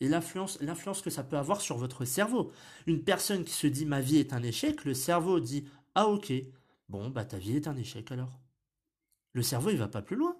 et 0.00 0.08
l'influence, 0.08 0.60
l'influence 0.60 1.02
que 1.02 1.10
ça 1.10 1.22
peut 1.22 1.38
avoir 1.38 1.60
sur 1.60 1.78
votre 1.78 2.04
cerveau. 2.04 2.52
Une 2.86 3.04
personne 3.04 3.44
qui 3.44 3.54
se 3.54 3.68
dit 3.68 3.86
ma 3.86 4.00
vie 4.00 4.18
est 4.18 4.32
un 4.32 4.42
échec, 4.42 4.84
le 4.84 4.92
cerveau 4.92 5.38
dit 5.38 5.68
ah 5.94 6.08
ok, 6.08 6.32
bon 6.88 7.10
bah 7.10 7.24
ta 7.24 7.38
vie 7.38 7.56
est 7.56 7.68
un 7.68 7.76
échec 7.76 8.10
alors. 8.10 8.40
Le 9.34 9.42
cerveau 9.42 9.70
il 9.70 9.78
va 9.78 9.88
pas 9.88 10.02
plus 10.02 10.16
loin. 10.16 10.36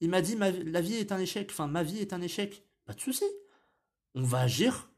Il 0.00 0.10
m'a 0.10 0.20
dit 0.20 0.36
la 0.36 0.80
vie 0.80 0.94
est 0.94 1.12
un 1.12 1.18
échec, 1.18 1.50
enfin 1.50 1.66
ma 1.66 1.82
vie 1.82 1.98
est 1.98 2.12
un 2.12 2.20
échec, 2.20 2.64
pas 2.84 2.94
de 2.94 3.00
souci. 3.00 3.24
On 4.14 4.22
va 4.22 4.40
agir 4.40 4.90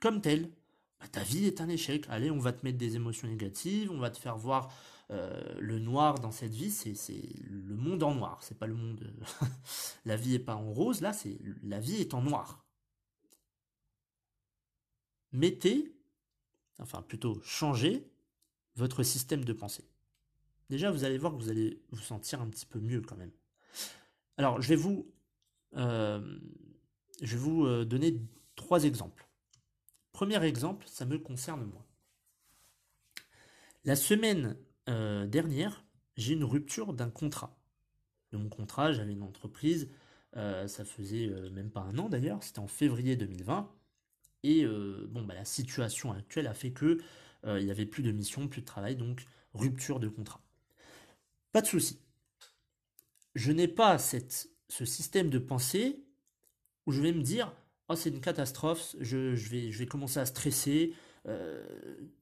comme 0.00 0.20
tel. 0.20 0.50
Bah, 1.00 1.06
ta 1.08 1.22
vie 1.22 1.46
est 1.46 1.60
un 1.60 1.68
échec. 1.68 2.06
Allez, 2.08 2.30
on 2.30 2.38
va 2.38 2.52
te 2.52 2.64
mettre 2.64 2.78
des 2.78 2.96
émotions 2.96 3.28
négatives, 3.28 3.90
on 3.90 3.98
va 3.98 4.10
te 4.10 4.18
faire 4.18 4.36
voir 4.36 4.72
euh, 5.10 5.54
le 5.60 5.78
noir 5.78 6.18
dans 6.18 6.32
cette 6.32 6.54
vie, 6.54 6.70
c'est 6.70 6.94
le 7.44 7.76
monde 7.76 8.02
en 8.02 8.14
noir. 8.14 8.42
C'est 8.42 8.58
pas 8.58 8.66
le 8.66 8.74
monde. 8.74 9.12
la 10.04 10.16
vie 10.16 10.34
est 10.34 10.40
pas 10.40 10.56
en 10.56 10.72
rose. 10.72 11.00
Là, 11.00 11.12
c'est 11.12 11.38
la 11.62 11.80
vie 11.80 11.96
est 11.96 12.14
en 12.14 12.22
noir. 12.22 12.64
Mettez, 15.32 15.94
enfin 16.78 17.02
plutôt 17.02 17.40
changez 17.42 18.08
votre 18.74 19.02
système 19.02 19.44
de 19.44 19.52
pensée. 19.52 19.84
Déjà, 20.70 20.90
vous 20.90 21.04
allez 21.04 21.18
voir 21.18 21.32
que 21.32 21.38
vous 21.38 21.50
allez 21.50 21.80
vous 21.90 22.00
sentir 22.00 22.40
un 22.40 22.48
petit 22.48 22.66
peu 22.66 22.80
mieux 22.80 23.00
quand 23.00 23.16
même. 23.16 23.30
Alors, 24.38 24.60
je 24.60 24.68
vais 24.68 24.76
vous, 24.76 25.10
euh, 25.76 26.38
je 27.22 27.36
euh, 27.38 27.84
donner 27.84 28.20
trois 28.54 28.84
exemples. 28.84 29.26
Premier 30.12 30.42
exemple, 30.44 30.86
ça 30.88 31.04
me 31.06 31.18
concerne 31.18 31.64
moi. 31.64 31.84
La 33.84 33.96
semaine 33.96 34.56
euh, 34.88 35.26
dernière, 35.26 35.84
j'ai 36.16 36.34
une 36.34 36.44
rupture 36.44 36.92
d'un 36.92 37.10
contrat. 37.10 37.58
De 38.32 38.38
mon 38.38 38.48
contrat, 38.48 38.92
j'avais 38.92 39.12
une 39.12 39.22
entreprise, 39.22 39.88
ça 40.34 40.84
faisait 40.84 41.28
même 41.50 41.70
pas 41.70 41.80
un 41.80 41.96
an 41.96 42.10
d'ailleurs, 42.10 42.42
c'était 42.42 42.58
en 42.58 42.66
février 42.66 43.16
2020. 43.16 43.72
Et 44.42 44.66
bon, 44.66 45.22
bah, 45.22 45.34
la 45.34 45.44
situation 45.46 46.12
actuelle 46.12 46.46
a 46.46 46.52
fait 46.52 46.72
que 46.72 46.98
il 47.46 47.64
n'y 47.64 47.70
avait 47.70 47.86
plus 47.86 48.02
de 48.02 48.10
mission, 48.10 48.48
plus 48.48 48.60
de 48.62 48.66
travail, 48.66 48.96
donc 48.96 49.24
rupture 49.54 50.00
de 50.00 50.08
contrat. 50.08 50.42
Pas 51.52 51.62
de 51.62 51.66
souci. 51.66 52.00
Je 53.36 53.52
n'ai 53.52 53.68
pas 53.68 53.98
ce 53.98 54.84
système 54.84 55.30
de 55.30 55.38
pensée 55.38 56.02
où 56.86 56.92
je 56.92 57.02
vais 57.02 57.12
me 57.12 57.22
dire 57.22 57.54
oh 57.88 57.94
c'est 57.94 58.08
une 58.10 58.22
catastrophe, 58.22 58.96
je, 58.98 59.34
vais, 59.48 59.86
commencer 59.86 60.18
à 60.18 60.26
stresser, 60.26 60.94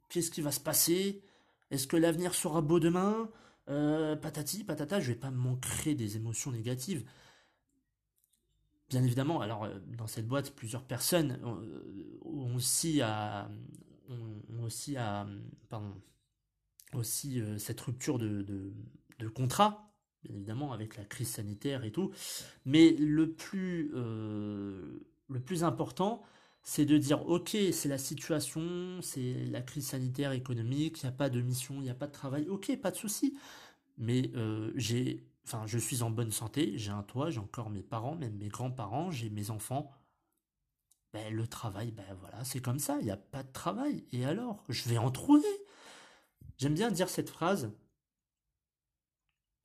qu'est-ce 0.09 0.31
qui 0.33 0.43
va 0.43 0.51
se 0.51 0.61
passer? 0.61 1.23
Est-ce 1.71 1.87
que 1.87 1.97
l'avenir 1.97 2.35
sera 2.35 2.61
beau 2.63 2.81
demain? 2.81 3.31
Patati, 3.67 4.65
patata, 4.65 5.01
je 5.01 5.13
vais 5.13 5.19
pas 5.19 5.31
m'ancrer 5.31 5.95
des 5.95 6.17
émotions 6.17 6.51
négatives. 6.51 7.05
Bien 8.91 9.03
évidemment, 9.03 9.41
alors 9.41 9.69
dans 9.97 10.09
cette 10.09 10.27
boîte, 10.27 10.51
plusieurs 10.51 10.85
personnes 10.85 11.39
ont 11.45 12.55
aussi 12.57 13.01
à, 13.01 13.49
pardon, 15.69 15.95
cette 17.03 17.81
rupture 17.81 18.19
de, 18.19 18.73
contrat, 19.33 19.94
évidemment, 20.29 20.73
avec 20.73 20.97
la 20.97 21.05
crise 21.05 21.29
sanitaire 21.29 21.85
et 21.85 21.93
tout. 21.93 22.13
Mais 22.65 22.93
le 22.93 23.31
plus, 23.31 23.91
le 23.93 25.41
plus 25.45 25.65
important, 25.65 26.23
c'est 26.65 26.87
de 26.87 26.97
dire 26.97 27.29
ok, 27.29 27.57
c'est 27.73 27.89
la 27.89 27.99
situation, 27.99 29.01
c'est 29.03 29.45
la 29.51 29.61
crise 29.61 29.89
sanitaire 29.89 30.33
économique, 30.33 31.03
il 31.03 31.07
n'y 31.07 31.11
a 31.11 31.17
pas 31.17 31.29
de 31.29 31.41
mission, 31.41 31.75
il 31.77 31.83
n'y 31.83 31.91
a 31.91 31.95
pas 31.95 32.07
de 32.07 32.13
travail, 32.13 32.49
ok, 32.49 32.77
pas 32.81 32.91
de 32.91 32.97
souci. 32.97 33.37
Mais 33.99 34.31
euh, 34.35 34.73
j'ai, 34.75 35.23
enfin, 35.45 35.65
je 35.67 35.79
suis 35.79 36.03
en 36.03 36.11
bonne 36.11 36.33
santé, 36.33 36.73
j'ai 36.77 36.91
un 36.91 37.03
toit, 37.03 37.31
j'ai 37.31 37.39
encore 37.39 37.71
mes 37.71 37.83
parents, 37.83 38.17
même 38.17 38.35
mes 38.37 38.49
grands-parents, 38.49 39.11
j'ai 39.11 39.31
mes 39.31 39.51
enfants. 39.51 39.93
Ben, 41.13 41.33
le 41.33 41.47
travail, 41.47 41.93
ben 41.93 42.05
voilà, 42.19 42.43
c'est 42.45 42.61
comme 42.61 42.81
ça, 42.81 42.97
il 43.01 43.05
n'y 43.05 43.11
a 43.13 43.17
pas 43.17 43.43
de 43.43 43.53
travail. 43.53 44.05
Et 44.13 44.25
alors, 44.25 44.65
je 44.69 44.89
vais 44.89 44.99
en 44.99 45.11
trouver. 45.11 45.47
J'aime 46.59 46.75
bien 46.75 46.91
dire 46.91 47.09
cette 47.09 47.31
phrase. 47.31 47.71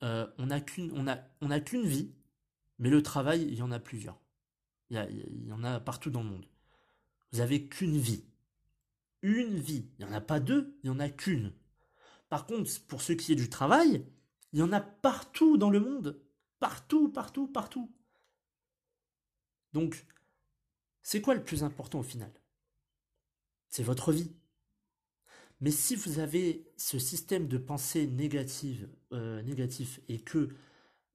Euh, 0.02 0.26
on 0.38 0.46
n'a 0.46 0.60
qu'une, 0.60 1.86
vie, 1.86 2.12
mais 2.78 2.88
le 2.90 3.02
travail, 3.02 3.42
il 3.42 3.54
y 3.54 3.62
en 3.62 3.70
a 3.70 3.78
plusieurs. 3.78 4.18
Il 4.88 5.46
y, 5.46 5.52
en 5.52 5.62
a 5.62 5.78
partout 5.78 6.10
dans 6.10 6.22
le 6.22 6.30
monde. 6.30 6.46
Vous 7.32 7.40
avez 7.40 7.68
qu'une 7.68 7.98
vie. 7.98 8.24
Une 9.22 9.58
vie. 9.58 9.86
Il 9.98 10.04
n'y 10.04 10.10
en 10.10 10.14
a 10.14 10.20
pas 10.20 10.40
deux, 10.40 10.76
il 10.82 10.90
n'y 10.90 10.96
en 10.96 11.00
a 11.00 11.08
qu'une. 11.08 11.52
Par 12.28 12.46
contre, 12.46 12.70
pour 12.86 13.02
ce 13.02 13.12
qui 13.12 13.32
est 13.32 13.36
du 13.36 13.48
travail, 13.48 14.04
il 14.52 14.58
y 14.58 14.62
en 14.62 14.72
a 14.72 14.80
partout 14.80 15.58
dans 15.58 15.70
le 15.70 15.80
monde. 15.80 16.20
Partout, 16.58 17.08
partout, 17.08 17.46
partout. 17.46 17.92
Donc, 19.72 20.06
c'est 21.02 21.20
quoi 21.20 21.34
le 21.34 21.44
plus 21.44 21.62
important 21.62 22.00
au 22.00 22.04
final? 22.04 22.32
C'est 23.68 23.82
votre 23.82 24.12
vie. 24.12 24.32
Mais 25.60 25.70
si 25.70 25.94
vous 25.94 26.18
avez 26.18 26.66
ce 26.76 26.98
système 26.98 27.46
de 27.46 27.58
pensée 27.58 28.06
négative, 28.06 28.88
euh, 29.12 29.42
négatif 29.42 30.00
et 30.08 30.18
que 30.20 30.48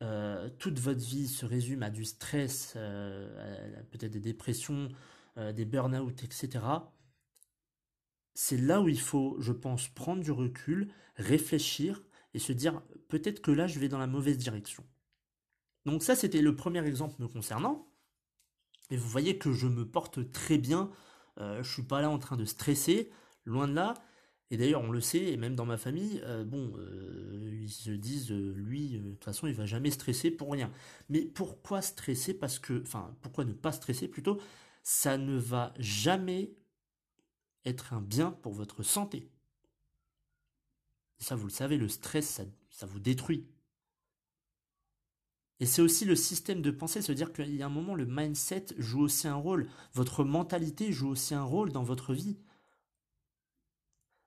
euh, 0.03 0.49
toute 0.59 0.79
votre 0.79 0.99
vie 0.99 1.27
se 1.27 1.45
résume 1.45 1.81
à 1.81 1.89
du 1.89 2.05
stress, 2.05 2.73
euh, 2.75 3.81
peut-être 3.91 4.11
des 4.11 4.19
dépressions, 4.19 4.89
des 5.53 5.65
burn-out, 5.65 6.23
etc., 6.23 6.63
c'est 8.35 8.55
là 8.55 8.81
où 8.81 8.87
il 8.87 9.01
faut, 9.01 9.35
je 9.39 9.51
pense, 9.51 9.89
prendre 9.89 10.23
du 10.23 10.31
recul, 10.31 10.93
réfléchir 11.17 12.01
et 12.33 12.39
se 12.39 12.53
dire 12.53 12.81
peut-être 13.09 13.41
que 13.41 13.51
là, 13.51 13.67
je 13.67 13.79
vais 13.79 13.89
dans 13.89 13.97
la 13.97 14.07
mauvaise 14.07 14.37
direction. 14.37 14.85
Donc 15.85 16.03
ça, 16.03 16.15
c'était 16.15 16.41
le 16.41 16.55
premier 16.55 16.85
exemple 16.85 17.21
me 17.21 17.27
concernant. 17.27 17.91
Et 18.91 18.95
vous 18.95 19.09
voyez 19.09 19.37
que 19.37 19.51
je 19.51 19.67
me 19.67 19.85
porte 19.85 20.31
très 20.31 20.57
bien. 20.57 20.89
je 21.37 21.69
suis 21.69 21.83
pas 21.83 22.01
là 22.01 22.09
en 22.09 22.17
train 22.17 22.37
de 22.37 22.45
stresser, 22.45 23.11
loin 23.43 23.67
de 23.67 23.73
là. 23.73 23.93
Et 24.51 24.57
d'ailleurs, 24.57 24.81
on 24.83 24.91
le 24.91 25.01
sait, 25.01 25.33
et 25.33 25.37
même 25.37 25.55
dans 25.55 25.65
ma 25.65 25.77
famille, 25.77 26.21
euh, 26.23 26.43
bon, 26.43 26.73
euh, 26.77 27.59
ils 27.63 27.71
se 27.71 27.89
disent, 27.89 28.31
euh, 28.31 28.53
lui, 28.55 28.99
de 28.99 29.11
toute 29.11 29.23
façon, 29.23 29.47
il 29.47 29.55
va 29.55 29.65
jamais 29.65 29.89
stresser 29.89 30.29
pour 30.29 30.51
rien. 30.51 30.71
Mais 31.09 31.21
pourquoi 31.25 31.81
stresser 31.81 32.33
Parce 32.33 32.59
que, 32.59 32.81
enfin, 32.83 33.15
pourquoi 33.21 33.45
ne 33.45 33.53
pas 33.53 33.71
stresser 33.71 34.07
plutôt 34.07 34.39
Ça 34.83 35.17
ne 35.17 35.35
va 35.35 35.73
jamais 35.79 36.53
être 37.65 37.93
un 37.93 38.01
bien 38.01 38.31
pour 38.31 38.53
votre 38.53 38.83
santé. 38.83 39.31
ça, 41.19 41.35
vous 41.35 41.45
le 41.45 41.51
savez, 41.51 41.77
le 41.77 41.87
stress, 41.89 42.27
ça, 42.27 42.43
ça 42.69 42.85
vous 42.85 42.99
détruit. 42.99 43.47
Et 45.59 45.65
c'est 45.65 45.81
aussi 45.81 46.05
le 46.05 46.15
système 46.15 46.61
de 46.61 46.71
pensée, 46.71 47.01
se 47.01 47.11
dire 47.11 47.31
qu'il 47.33 47.55
y 47.55 47.63
a 47.63 47.65
un 47.65 47.69
moment, 47.69 47.95
le 47.95 48.05
mindset 48.05 48.67
joue 48.77 49.01
aussi 49.01 49.27
un 49.27 49.35
rôle. 49.35 49.67
Votre 49.93 50.23
mentalité 50.23 50.91
joue 50.91 51.09
aussi 51.09 51.33
un 51.33 51.43
rôle 51.43 51.71
dans 51.71 51.83
votre 51.83 52.13
vie. 52.13 52.37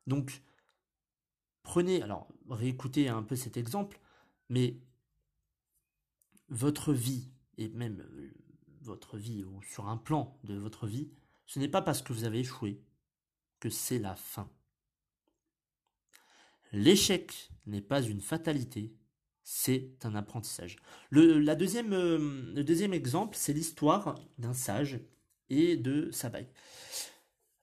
Donc, 0.08 0.42
prenez, 1.62 2.02
alors 2.02 2.28
réécoutez 2.48 3.08
un 3.08 3.22
peu 3.22 3.36
cet 3.36 3.58
exemple, 3.58 4.00
mais 4.48 4.80
votre 6.48 6.94
vie, 6.94 7.28
et 7.58 7.68
même 7.68 8.00
euh, 8.00 8.30
votre 8.80 9.18
vie, 9.18 9.44
ou 9.44 9.62
sur 9.62 9.86
un 9.88 9.98
plan 9.98 10.40
de 10.44 10.54
votre 10.54 10.86
vie, 10.86 11.10
ce 11.44 11.58
n'est 11.58 11.68
pas 11.68 11.82
parce 11.82 12.00
que 12.00 12.14
vous 12.14 12.24
avez 12.24 12.40
échoué 12.40 12.82
que 13.60 13.68
c'est 13.68 13.98
la 13.98 14.16
fin. 14.16 14.50
L'échec 16.72 17.50
n'est 17.66 17.82
pas 17.82 18.00
une 18.00 18.22
fatalité, 18.22 18.94
c'est 19.42 19.94
un 20.04 20.14
apprentissage. 20.14 20.76
Le, 21.10 21.54
deuxième, 21.54 21.92
euh, 21.92 22.62
deuxième 22.62 22.94
exemple, 22.94 23.36
c'est 23.36 23.52
l'histoire 23.52 24.18
d'un 24.38 24.54
sage 24.54 25.00
et 25.50 25.76
de 25.76 26.10
sa. 26.12 26.30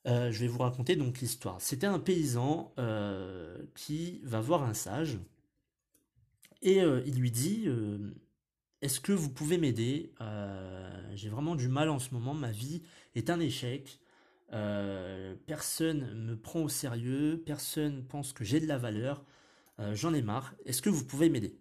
Euh, 0.07 0.31
je 0.31 0.39
vais 0.39 0.47
vous 0.47 0.59
raconter 0.59 0.95
donc 0.95 1.19
l'histoire. 1.19 1.59
C'était 1.61 1.87
un 1.87 1.99
paysan 1.99 2.73
euh, 2.77 3.57
qui 3.75 4.21
va 4.23 4.39
voir 4.39 4.63
un 4.63 4.73
sage 4.73 5.17
et 6.61 6.81
euh, 6.81 7.01
il 7.05 7.19
lui 7.19 7.31
dit 7.31 7.67
Est-ce 8.81 8.99
que 8.99 9.11
vous 9.11 9.29
pouvez 9.29 9.57
m'aider? 9.57 10.13
J'ai 11.15 11.29
vraiment 11.29 11.55
du 11.55 11.69
mal 11.69 11.89
en 11.89 11.99
ce 11.99 12.13
moment, 12.13 12.33
ma 12.33 12.51
vie 12.51 12.83
est 13.15 13.29
un 13.29 13.39
échec. 13.39 13.99
personne 15.47 16.13
me 16.13 16.35
prend 16.35 16.61
au 16.61 16.69
sérieux, 16.69 17.41
personne 17.45 18.05
pense 18.05 18.33
que 18.33 18.43
j'ai 18.43 18.59
de 18.59 18.67
la 18.67 18.77
valeur. 18.77 19.23
J'en 19.93 20.13
ai 20.13 20.21
marre. 20.21 20.55
Est-ce 20.65 20.81
que 20.81 20.89
vous 20.89 21.05
pouvez 21.05 21.29
m'aider? 21.29 21.57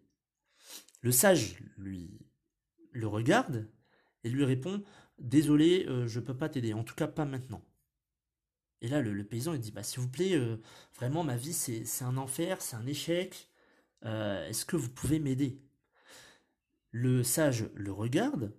Le 1.03 1.13
sage 1.13 1.63
lui 1.77 2.19
le 2.93 3.07
regarde 3.09 3.69
et 4.23 4.29
lui 4.29 4.45
répond 4.45 4.83
Désolé, 5.19 5.87
je 6.07 6.19
ne 6.19 6.25
peux 6.25 6.37
pas 6.37 6.49
t'aider, 6.49 6.75
en 6.75 6.85
tout 6.85 6.95
cas 6.95 7.07
pas 7.07 7.25
maintenant. 7.25 7.63
Et 8.85 8.88
là, 8.88 9.00
le, 9.00 9.25
paysan, 9.25 9.55
il 9.55 9.61
dit, 9.61 9.73
bah, 9.73 9.83
s'il 9.83 10.00
vous 10.00 10.11
plaît, 10.11 10.35
euh, 10.35 10.59
vraiment, 10.97 11.25
ma 11.25 11.38
vie, 11.38 11.55
c'est 11.55 12.05
un 12.05 12.19
enfer, 12.19 12.61
c'est 12.61 12.76
un 12.76 12.87
échec. 12.87 13.49
Euh, 14.05 14.47
est-ce 14.47 14.67
que 14.67 14.76
vous 14.76 14.91
pouvez 14.91 15.19
m'aider? 15.19 15.59
Le 16.91 17.23
sage 17.23 17.71
le 17.75 17.93
regarde 17.93 18.53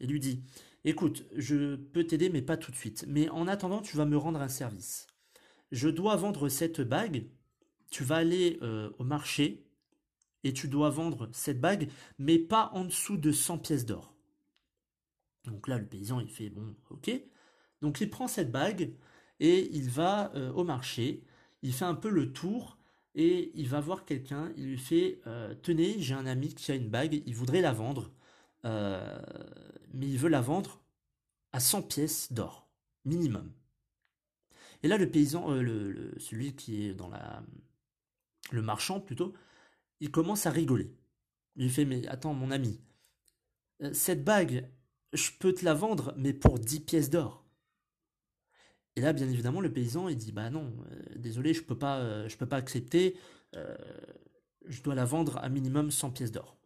et 0.00 0.08
lui 0.08 0.18
dit, 0.18 0.42
écoute, 0.84 1.24
je 1.36 1.76
peux 1.76 2.04
t'aider, 2.04 2.28
mais 2.28 2.42
pas 2.42 2.56
tout 2.56 2.72
de 2.72 2.76
suite. 2.76 3.04
Mais 3.06 3.28
en 3.28 3.46
attendant, 3.46 3.82
tu 3.82 3.96
vas 3.96 4.04
me 4.04 4.16
rendre 4.16 4.40
un 4.40 4.48
service. 4.48 5.06
Je 5.70 5.88
dois 5.88 6.16
vendre 6.16 6.48
cette 6.48 6.80
bague. 6.80 7.28
Tu 7.90 8.02
vas 8.02 8.16
aller 8.16 8.58
euh, 8.62 8.90
au 8.98 9.04
marché 9.04 9.64
et 10.42 10.54
tu 10.54 10.66
dois 10.66 10.90
vendre 10.90 11.28
cette 11.32 11.60
bague, 11.60 11.88
mais 12.18 12.40
pas 12.40 12.72
en 12.74 12.84
dessous 12.84 13.16
de 13.16 13.30
100 13.30 13.58
pièces 13.58 13.86
d'or. 13.86 14.12
Donc 15.44 15.68
là, 15.68 15.78
le 15.78 15.86
paysan, 15.86 16.18
il 16.18 16.30
fait, 16.30 16.50
bon, 16.50 16.74
ok. 16.90 17.12
Donc 17.80 18.00
il 18.00 18.10
prend 18.10 18.26
cette 18.26 18.50
bague, 18.50 18.92
et 19.40 19.70
il 19.72 19.90
va 19.90 20.32
euh, 20.34 20.52
au 20.52 20.64
marché, 20.64 21.22
il 21.62 21.72
fait 21.72 21.84
un 21.84 21.94
peu 21.94 22.10
le 22.10 22.32
tour 22.32 22.78
et 23.14 23.50
il 23.54 23.68
va 23.68 23.80
voir 23.80 24.04
quelqu'un, 24.04 24.52
il 24.56 24.66
lui 24.66 24.78
fait 24.78 25.20
euh, 25.26 25.54
Tenez, 25.62 26.00
j'ai 26.00 26.14
un 26.14 26.26
ami 26.26 26.54
qui 26.54 26.70
a 26.72 26.74
une 26.74 26.88
bague, 26.88 27.22
il 27.26 27.34
voudrait 27.34 27.60
la 27.60 27.72
vendre, 27.72 28.10
euh, 28.64 29.18
mais 29.94 30.06
il 30.08 30.18
veut 30.18 30.28
la 30.28 30.40
vendre 30.40 30.80
à 31.52 31.60
100 31.60 31.82
pièces 31.82 32.32
d'or, 32.32 32.68
minimum. 33.04 33.52
Et 34.82 34.88
là, 34.88 34.98
le 34.98 35.10
paysan, 35.10 35.48
celui 36.18 36.54
qui 36.54 36.84
est 36.84 36.94
dans 36.94 37.08
la. 37.08 37.42
le 38.52 38.62
marchand 38.62 39.00
plutôt, 39.00 39.34
il 40.00 40.10
commence 40.10 40.46
à 40.46 40.50
rigoler. 40.50 40.94
Il 41.56 41.64
lui 41.64 41.70
fait 41.70 41.86
Mais 41.86 42.06
attends, 42.08 42.34
mon 42.34 42.50
ami, 42.50 42.78
cette 43.92 44.22
bague, 44.24 44.68
je 45.14 45.30
peux 45.38 45.54
te 45.54 45.64
la 45.64 45.74
vendre, 45.74 46.14
mais 46.18 46.34
pour 46.34 46.58
10 46.58 46.80
pièces 46.80 47.10
d'or. 47.10 47.45
Et 48.96 49.02
là, 49.02 49.12
bien 49.12 49.28
évidemment, 49.28 49.60
le 49.60 49.70
paysan, 49.70 50.08
il 50.08 50.16
dit, 50.16 50.32
bah 50.32 50.48
non, 50.48 50.72
euh, 50.90 51.02
désolé, 51.16 51.52
je 51.52 51.62
peux 51.62 51.76
euh, 51.84 52.28
je 52.28 52.36
peux 52.38 52.46
pas 52.46 52.56
accepter, 52.56 53.16
euh, 53.54 53.76
je 54.66 54.82
dois 54.82 54.94
la 54.94 55.04
vendre 55.04 55.36
à 55.38 55.50
minimum 55.50 55.90
100 55.90 56.10
pièces 56.10 56.32
d'or. 56.32 56.56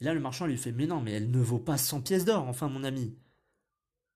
Et 0.00 0.04
là, 0.04 0.14
le 0.14 0.20
marchand 0.20 0.46
lui 0.46 0.56
fait, 0.56 0.70
mais 0.70 0.86
non, 0.86 1.00
mais 1.00 1.12
elle 1.12 1.32
ne 1.32 1.40
vaut 1.40 1.58
pas 1.58 1.76
100 1.76 2.02
pièces 2.02 2.24
d'or, 2.24 2.46
enfin, 2.46 2.68
mon 2.68 2.84
ami. 2.84 3.16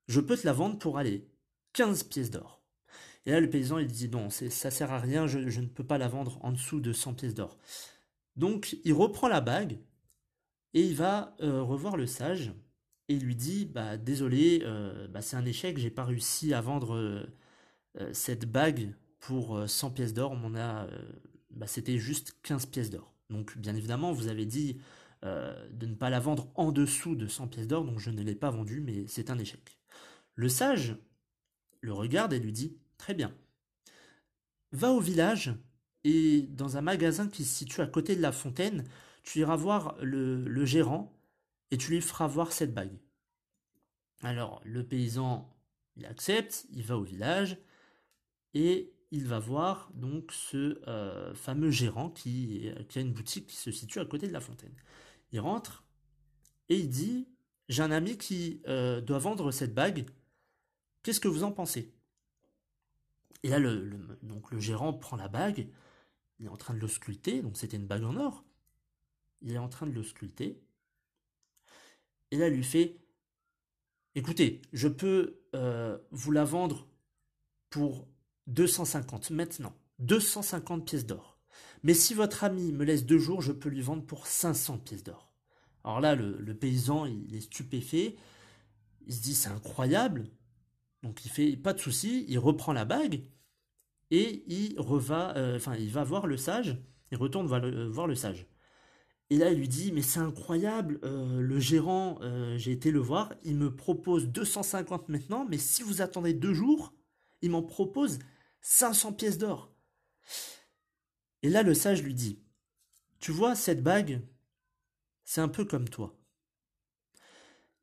Je 0.07 0.21
peux 0.21 0.37
te 0.37 0.47
la 0.47 0.53
vendre 0.53 0.79
pour 0.79 0.99
aller 0.99 1.29
15 1.73 2.05
pièces 2.05 2.31
d'or. 2.31 2.63
Et 3.27 3.33
là, 3.33 3.41
le 3.41 3.51
paysan, 3.51 3.79
il 3.79 3.89
dit, 3.89 4.09
non, 4.09 4.31
ça 4.31 4.71
sert 4.71 4.93
à 4.93 5.01
rien, 5.01 5.27
je, 5.27 5.39
ne 5.39 5.67
peux 5.67 5.85
pas 5.85 5.99
la 5.99 6.09
vendre 6.09 6.39
en 6.45 6.53
dessous 6.53 6.81
de 6.81 6.93
100 6.93 7.15
pièces 7.15 7.35
d'or. 7.35 7.59
Donc, 8.37 8.77
il 8.85 8.93
reprend 8.93 9.27
la 9.27 9.41
bague, 9.41 9.79
et 10.75 10.83
il 10.83 10.95
va 10.95 11.35
revoir 11.41 11.97
le 11.97 12.07
sage, 12.07 12.53
et 13.13 13.19
lui 13.19 13.37
dit 13.37 13.67
bah 13.67 13.97
désolé 13.97 14.63
euh, 14.65 15.07
bah, 15.09 15.21
c'est 15.21 15.37
un 15.37 15.45
échec 15.45 15.79
j'ai 15.79 15.91
pas 15.91 16.05
réussi 16.05 16.55
à 16.55 16.61
vendre 16.61 16.95
euh, 16.95 17.27
euh, 18.01 18.11
cette 18.13 18.51
bague 18.51 18.95
pour 19.21 19.63
100 19.69 19.93
pièces 19.93 20.15
d'or. 20.15 20.33
On 20.33 20.57
a 20.57 20.89
bah, 21.51 21.67
c'était 21.69 21.99
juste 21.99 22.37
15 22.43 22.67
pièces 22.67 22.91
d'or. 22.91 23.15
Donc 23.31 23.57
bien 23.57 23.77
évidemment 23.77 24.13
vous 24.13 24.29
avez 24.29 24.47
dit 24.47 24.81
de 25.23 25.87
ne 25.87 25.95
pas 25.95 26.11
la 26.11 26.19
vendre 26.19 26.51
en 26.57 26.73
dessous 26.73 27.15
de 27.15 27.29
100 27.29 27.47
pièces 27.47 27.69
d'or 27.69 27.85
donc 27.85 28.01
je 28.01 28.11
ne 28.11 28.21
l'ai 28.23 28.35
pas 28.35 28.51
vendue 28.51 28.81
mais 28.81 29.07
c'est 29.07 29.31
un 29.31 29.39
échec. 29.39 29.79
Le 30.35 30.49
sage 30.49 30.97
le 31.81 31.93
regarde 31.93 32.33
et 32.33 32.41
lui 32.41 32.53
dit 32.53 32.77
très 32.99 33.15
bien. 33.15 33.33
Va 34.73 34.91
au 34.91 35.01
village 35.01 35.55
et 36.03 36.43
dans 36.43 36.77
un 36.77 36.81
magasin 36.81 37.29
qui 37.29 37.45
se 37.45 37.55
situe 37.55 37.83
à 37.83 37.87
côté 37.87 38.17
de 38.17 38.23
la 38.23 38.33
fontaine, 38.33 38.85
tu 39.23 39.39
iras 39.41 39.55
voir 39.55 39.97
le 40.01 40.65
gérant 40.65 41.13
et 41.73 41.79
tu 41.79 41.91
lui 41.91 42.01
feras 42.03 42.29
voir 42.29 42.53
cette 42.53 42.75
bague. 42.75 42.97
Alors 44.23 44.61
le 44.65 44.87
paysan, 44.87 45.51
il 45.97 46.05
accepte, 46.07 46.67
il 46.71 46.85
va 46.85 46.99
au 46.99 47.03
village 47.03 47.59
et 48.55 48.93
il 49.11 49.27
va 49.27 49.39
voir 49.39 49.91
donc 49.95 50.31
ce 50.33 50.81
euh, 50.87 51.35
fameux 51.35 51.71
gérant 51.71 52.11
qui, 52.11 52.71
qui, 52.89 52.99
a 52.99 53.03
une 53.03 53.13
boutique 53.13 53.47
qui 53.47 53.57
se 53.57 53.71
situe 53.71 54.01
à 54.01 54.05
côté 54.05 54.29
de 54.29 54.33
la 54.33 54.41
fontaine. 54.41 54.75
Il 55.33 55.41
rentre 55.41 55.83
et 56.69 56.77
il 56.77 56.91
dit 56.91 57.27
J'ai 57.71 57.83
un 57.83 57.91
ami 57.91 58.19
qui 58.19 58.61
euh, 58.69 59.01
doit 59.01 59.19
vendre 59.19 59.51
cette 59.51 59.75
bague. 59.75 60.07
Qu'est-ce 61.03 61.21
que 61.21 61.29
vous 61.29 61.43
en 61.43 61.53
pensez? 61.53 61.91
Et 63.43 63.49
là, 63.49 63.59
le, 63.59 63.99
le 64.51 64.61
gérant 64.61 64.93
prend 64.93 65.17
la 65.17 65.29
bague, 65.29 65.67
il 66.39 66.47
est 66.47 66.51
en 66.51 66.57
train 66.57 66.75
de 66.75 66.79
l'ausculter, 66.79 67.41
donc 67.41 67.57
c'était 67.57 67.79
une 67.79 67.87
bague 67.87 68.05
en 68.05 68.17
or. 68.17 68.45
Il 69.41 69.53
est 69.53 69.59
en 69.59 69.69
train 69.69 69.87
de 69.87 69.93
l'ausculter. 69.93 70.63
Et 72.33 72.37
là, 72.37 72.49
il 72.49 72.55
lui 72.55 72.65
fait 72.65 72.97
Écoutez, 74.15 74.61
je 74.73 74.89
peux 74.89 75.39
euh, 75.55 75.97
vous 76.11 76.33
la 76.33 76.45
vendre 76.45 76.89
pour 77.71 78.09
250 78.49 79.31
maintenant. 79.31 79.75
250 80.01 80.85
pièces 80.85 81.07
d'or. 81.07 81.39
Mais 81.83 81.95
si 81.95 82.15
votre 82.15 82.45
ami 82.45 82.73
me 82.73 82.85
laisse 82.85 83.07
deux 83.07 83.19
jours, 83.19 83.41
je 83.41 83.53
peux 83.53 83.69
lui 83.69 83.81
vendre 83.81 84.05
pour 84.05 84.27
500 84.27 84.79
pièces 84.79 85.05
d'or. 85.05 85.33
Alors 85.85 86.01
là, 86.01 86.15
le, 86.15 86.55
paysan, 86.55 87.07
il 87.07 87.35
est 87.35 87.41
stupéfait. 87.41 88.17
Il 89.07 89.15
se 89.15 89.23
dit, 89.23 89.35
c'est 89.35 89.49
incroyable. 89.49 90.25
Donc 91.03 91.25
il 91.25 91.31
fait, 91.31 91.57
pas 91.57 91.73
de 91.73 91.81
souci, 91.81 92.25
il 92.29 92.39
reprend 92.39 92.73
la 92.73 92.85
bague 92.85 93.23
et 94.11 94.45
il, 94.47 94.79
reva, 94.79 95.35
euh, 95.37 95.57
enfin, 95.57 95.75
il 95.75 95.91
va 95.91 96.05
voir 96.05 96.27
le 96.27 96.37
sage. 96.37 96.77
Il 97.11 97.19
retourne 97.19 97.51
euh, 97.53 97.89
voir 97.89 98.07
le, 98.07 98.15
sage. 98.15 98.47
Et 99.33 99.39
là, 99.39 99.51
il 99.51 99.61
lui 99.61 99.69
dit, 99.69 99.93
mais 99.93 100.03
c'est 100.03 100.21
incroyable, 100.21 101.01
euh, 101.05 101.41
le 101.41 101.59
gérant, 101.59 102.19
j'ai 102.59 102.71
été 102.71 102.91
le 102.91 102.99
voir, 103.01 103.33
il 103.45 103.57
me 103.57 103.75
propose 103.75 104.29
250 104.29 105.09
maintenant, 105.09 105.47
mais 105.49 105.57
si 105.57 105.83
vous 105.83 106.03
attendez 106.03 106.35
deux 106.35 106.53
jours, 106.53 106.93
il 107.41 107.49
m'en 107.49 107.63
propose 107.63 108.19
500 108.61 109.15
pièces 109.15 109.39
d'or. 109.39 109.73
Et 111.43 111.49
là, 111.49 111.63
le 111.63 111.73
sage 111.73 112.03
lui 112.03 112.13
dit, 112.13 112.43
tu 113.21 113.33
vois, 113.33 113.55
cette 113.55 113.83
bague, 113.83 114.21
c'est 115.25 115.41
un 115.41 115.49
peu 115.49 115.65
comme 115.65 115.89
toi. 115.89 116.15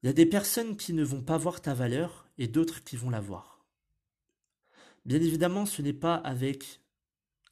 Il 0.03 0.05
y 0.05 0.09
a 0.09 0.13
des 0.13 0.27
personnes 0.27 0.77
qui 0.77 0.93
ne 0.93 1.03
vont 1.03 1.23
pas 1.23 1.37
voir 1.37 1.61
ta 1.61 1.73
valeur 1.73 2.29
et 2.37 2.47
d'autres 2.47 2.83
qui 2.83 2.95
vont 2.95 3.09
la 3.09 3.21
voir. 3.21 3.65
Bien 5.03 5.19
évidemment, 5.19 5.65
ce 5.65 5.81
n'est 5.81 5.93
pas 5.93 6.13
avec 6.13 6.81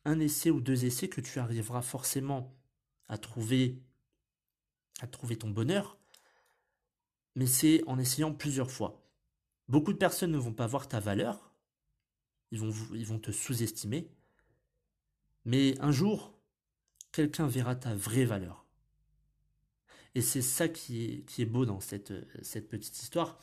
un 0.05 0.19
essai 0.19 0.51
ou 0.51 0.61
deux 0.61 0.85
essais 0.85 1.09
que 1.09 1.19
tu 1.19 1.39
arriveras 1.39 1.81
forcément 1.81 2.55
à 3.09 3.17
trouver 3.17 3.81
à 4.99 5.07
trouver 5.07 5.37
ton 5.37 5.49
bonheur, 5.49 5.97
mais 7.35 7.45
c'est 7.47 7.83
en 7.87 7.99
essayant 7.99 8.33
plusieurs 8.33 8.71
fois. 8.71 9.03
Beaucoup 9.67 9.93
de 9.93 9.97
personnes 9.97 10.31
ne 10.31 10.37
vont 10.37 10.53
pas 10.53 10.67
voir 10.67 10.87
ta 10.87 10.99
valeur, 10.99 11.51
ils 12.51 12.59
vont, 12.59 12.73
ils 12.93 13.05
vont 13.05 13.19
te 13.19 13.31
sous-estimer. 13.31 14.09
Mais 15.45 15.79
un 15.79 15.91
jour, 15.91 16.33
quelqu'un 17.11 17.47
verra 17.47 17.75
ta 17.75 17.95
vraie 17.95 18.25
valeur. 18.25 18.65
Et 20.15 20.21
c'est 20.21 20.41
ça 20.41 20.67
qui 20.67 21.05
est, 21.05 21.25
qui 21.25 21.41
est 21.41 21.45
beau 21.45 21.65
dans 21.65 21.79
cette, 21.79 22.13
cette 22.43 22.69
petite 22.69 22.97
histoire, 23.01 23.39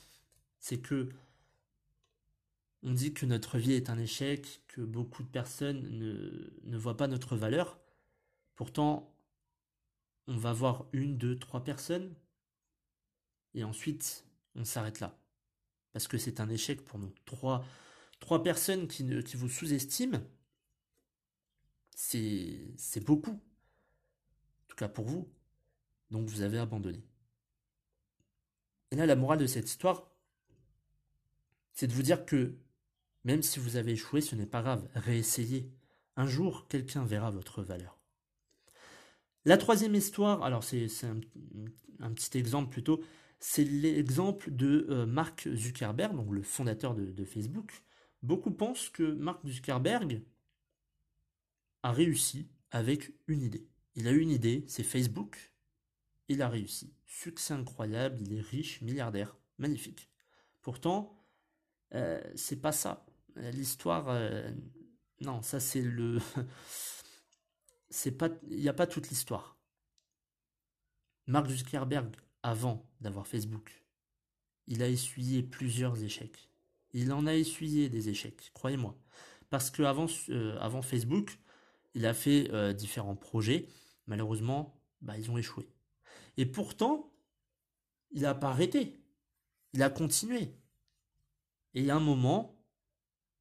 c'est 0.58 0.78
que 0.78 1.11
on 2.82 2.92
dit 2.92 3.14
que 3.14 3.25
notre 3.25 3.58
vie 3.58 3.73
est 3.73 3.88
un 3.88 3.99
échec, 3.99 4.62
que 4.68 4.82
beaucoup 4.82 5.23
de 5.23 5.28
personnes 5.28 5.80
ne, 5.99 6.52
ne 6.64 6.76
voient 6.76 6.96
pas 6.96 7.06
notre 7.06 7.37
valeur. 7.37 7.78
Pourtant, 8.56 9.13
on 10.26 10.37
va 10.37 10.52
voir 10.52 10.87
une, 10.93 11.16
deux, 11.19 11.38
trois 11.38 11.64
personnes, 11.64 12.14
et 13.54 13.65
ensuite, 13.65 14.26
on 14.54 14.65
s'arrête 14.65 15.00
là. 15.00 15.19
Parce 15.93 16.08
que 16.08 16.19
c'est 16.19 16.41
un 16.41 16.49
échec 16.49 16.84
pour 16.84 16.99
nous. 16.99 17.13
Trois, 17.25 17.65
Trois 18.25 18.43
personnes 18.43 18.89
qui, 18.89 19.04
qui 19.23 19.37
vous 19.37 19.50
sous-estiment, 19.50 20.23
c'est 21.95 23.04
beaucoup. 23.04 23.32
En 23.32 24.67
tout 24.69 24.76
cas 24.76 24.89
pour 24.89 25.04
vous. 25.04 25.30
Donc 26.10 26.30
vous 26.30 26.41
avez 26.41 26.58
abandonné. 26.58 27.04
Et 28.91 28.97
là, 28.97 29.04
la 29.04 29.15
morale 29.15 29.41
de 29.41 29.47
cette 29.47 29.69
histoire, 29.69 30.10
c'est 31.75 31.87
de 31.87 31.93
vous 31.93 32.00
dire 32.00 32.25
que 32.25 32.56
même 33.25 33.43
si 33.43 33.58
vous 33.58 33.76
avez 33.76 33.93
échoué, 33.93 34.23
ce 34.23 34.34
n'est 34.37 34.47
pas 34.47 34.63
grave, 34.63 34.89
réessayez. 34.95 35.71
Un 36.17 36.26
jour, 36.26 36.67
quelqu'un 36.69 37.04
verra 37.04 37.30
votre 37.30 37.63
valeur. 37.63 37.99
La 39.45 39.57
troisième 39.57 39.95
histoire, 39.95 40.43
alors 40.43 40.65
c'est 40.65 40.89
un, 42.00 42.11
petit 42.13 42.39
exemple 42.39 42.71
plutôt, 42.71 43.02
c'est 43.41 43.65
l'exemple 43.65 44.50
de 44.50 44.87
euh, 44.89 45.07
Mark 45.07 45.49
Zuckerberg, 45.54 46.17
donc 46.17 46.33
le 46.33 46.43
fondateur 46.43 46.95
de 46.95 47.25
Facebook, 47.25 47.85
Beaucoup 48.25 48.52
pensent 48.52 48.89
que 48.89 49.02
Mark 49.02 49.47
Zuckerberg 49.47 50.23
a 51.83 51.93
réussi 51.93 52.49
avec 52.71 53.13
une 53.26 53.43
idée. 53.43 53.69
Il 53.97 54.09
a 54.09 54.13
une 54.13 54.30
idée, 54.30 54.65
c'est 54.67 54.83
Facebook. 54.83 55.52
Il 56.28 56.41
a 56.41 56.49
réussi. 56.49 56.95
Succès 57.04 57.52
incroyable, 57.52 58.17
il 58.23 58.33
est 58.33 58.41
riche, 58.41 58.80
milliardaire, 58.80 59.37
magnifique. 59.59 60.09
Pourtant, 60.63 61.23
euh, 61.95 62.19
c'est 62.35 62.63
pas 62.63 62.73
ça. 62.73 63.04
L'histoire, 63.37 64.07
euh, 64.09 64.50
non, 65.21 65.43
ça 65.43 65.61
c'est 65.61 65.83
le, 65.83 66.19
c'est 67.95 68.11
pas, 68.11 68.28
il 68.50 68.59
n'y 68.59 68.69
a 68.69 68.73
pas 68.73 68.89
toute 68.89 69.09
l'histoire. 69.09 69.57
Mark 71.28 71.49
Zuckerberg, 71.49 72.17
avant 72.43 72.85
d'avoir 73.00 73.28
Facebook, 73.28 73.85
il 74.67 74.83
a 74.83 74.89
essuyé 74.89 75.45
plusieurs 75.45 76.02
échecs. 76.02 76.50
Il 76.93 77.13
en 77.13 77.26
a 77.26 77.35
essuyé 77.35 77.89
des 77.89 78.09
échecs, 78.09 78.50
croyez-moi. 78.52 78.99
Parce 79.49 79.71
euh, 79.78 80.59
avant 80.59 80.83
Facebook, 80.83 81.39
il 81.95 82.04
a 82.04 82.15
fait 82.15 82.50
euh, 82.52 82.73
différents 82.73 83.15
projets. 83.15 83.69
Malheureusement, 84.09 84.76
bah, 85.00 85.17
ils 85.17 85.30
ont 85.30 85.39
échoué. 85.39 85.69
Et 86.37 86.47
pourtant, 86.47 87.13
il 88.11 88.23
n'a 88.23 88.35
pas 88.35 88.50
arrêté. 88.50 89.00
Il 89.73 89.83
a 89.85 89.91
continué. 89.91 90.52
Et 91.75 91.91
a 91.91 91.97
un 91.97 92.00
moment, 92.00 92.61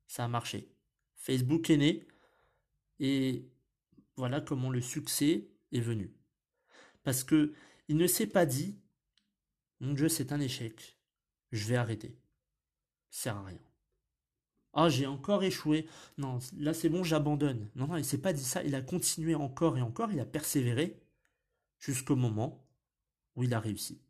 ça 0.05 0.25
a 0.25 0.27
marché. 0.27 0.69
Facebook 1.15 1.71
est 1.71 1.77
né. 1.77 2.07
Et 2.99 3.49
voilà 4.15 4.41
comment 4.41 4.69
le 4.69 4.81
succès 4.81 5.47
est 5.71 5.81
venu. 5.81 6.13
Parce 7.03 7.23
que 7.23 7.53
il 7.87 7.97
ne 7.97 8.07
s'est 8.07 8.27
pas 8.27 8.45
dit, 8.45 8.79
mon 9.79 9.93
Dieu, 9.93 10.09
c'est 10.09 10.31
un 10.31 10.39
échec. 10.39 10.97
Je 11.51 11.65
vais 11.67 11.75
arrêter 11.75 12.17
sert 13.13 13.37
à 13.37 13.45
rien. 13.45 13.59
Ah, 14.73 14.89
j'ai 14.89 15.05
encore 15.05 15.43
échoué. 15.43 15.87
Non, 16.17 16.39
là 16.57 16.73
c'est 16.73 16.89
bon, 16.89 17.03
j'abandonne. 17.03 17.69
Non, 17.75 17.87
non, 17.87 17.97
il 17.97 18.05
s'est 18.05 18.17
pas 18.17 18.33
dit 18.33 18.43
ça. 18.43 18.63
Il 18.63 18.73
a 18.75 18.81
continué 18.81 19.35
encore 19.35 19.77
et 19.77 19.81
encore. 19.81 20.11
Il 20.11 20.19
a 20.19 20.25
persévéré 20.25 20.99
jusqu'au 21.79 22.15
moment 22.15 22.67
où 23.35 23.43
il 23.43 23.53
a 23.53 23.59
réussi. 23.59 24.01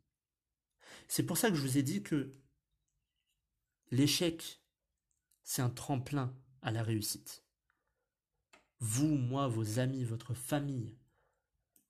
C'est 1.06 1.24
pour 1.24 1.36
ça 1.36 1.50
que 1.50 1.56
je 1.56 1.60
vous 1.60 1.76
ai 1.76 1.82
dit 1.82 2.02
que 2.02 2.34
l'échec, 3.90 4.62
c'est 5.42 5.62
un 5.62 5.70
tremplin 5.70 6.34
à 6.62 6.70
la 6.70 6.82
réussite. 6.82 7.43
Vous, 8.86 9.16
moi, 9.16 9.48
vos 9.48 9.78
amis, 9.78 10.04
votre 10.04 10.34
famille, 10.34 10.94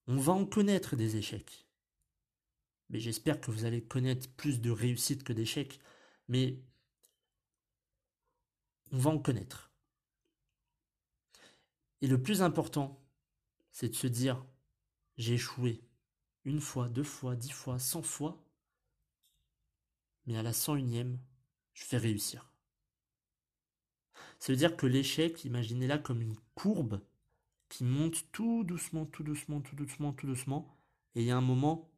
on 0.07 0.17
va 0.17 0.33
en 0.33 0.47
connaître 0.47 0.95
des 0.95 1.17
échecs. 1.17 1.67
Mais 2.89 3.01
j'espère 3.01 3.41
que 3.41 3.51
vous 3.51 3.65
allez 3.65 3.83
connaître 3.83 4.31
plus 4.37 4.61
de 4.61 4.71
réussites 4.71 5.25
que 5.25 5.33
d'échecs. 5.33 5.81
Mais 6.29 6.63
on 8.93 8.99
va 8.99 9.11
en 9.11 9.19
connaître. 9.19 9.73
Et 12.01 12.07
le 12.07 12.23
plus 12.23 12.43
important, 12.43 13.05
c'est 13.73 13.89
de 13.89 13.97
se 13.97 14.07
dire, 14.07 14.47
j'ai 15.17 15.35
échoué 15.35 15.83
une 16.45 16.61
fois, 16.61 16.89
deux 16.89 17.03
fois, 17.03 17.35
dix 17.35 17.51
fois, 17.51 17.81
cent 17.81 18.03
fois, 18.03 18.41
mais 20.27 20.37
à 20.37 20.45
la 20.45 20.53
cent 20.53 20.77
unième, 20.77 21.19
je 21.73 21.87
vais 21.87 21.99
réussir. 21.99 22.54
Ça 24.45 24.53
veut 24.53 24.59
dire 24.59 24.77
que 24.77 24.85
l'échec, 24.85 25.43
imaginez-la 25.47 25.97
comme 25.97 26.21
une 26.21 26.37
courbe 26.55 27.01
qui 27.71 27.83
monte 27.83 28.31
tout 28.31 28.63
doucement, 28.63 29.07
tout 29.07 29.23
doucement, 29.23 29.63
tout 29.63 29.75
doucement, 29.75 30.13
tout 30.13 30.27
doucement, 30.27 30.77
et 31.15 31.23
il 31.23 31.27
y 31.27 31.31
a 31.31 31.37
un 31.39 31.41
moment, 31.41 31.91